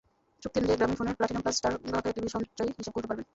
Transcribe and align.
চুক্তি 0.43 0.57
অনুযায়ী 0.59 0.79
গ্রামীণফোনের 0.79 1.17
প্লাটিনাম 1.17 1.41
প্লাস 1.43 1.55
স্টার 1.57 1.73
গ্রাহকেরা 1.89 2.11
একটি 2.11 2.21
বিশেষ 2.25 2.35
সঞ্চয়ী 2.37 2.69
হিসাব 2.77 2.91
খুলতে 2.93 3.09
পারবেন। 3.09 3.25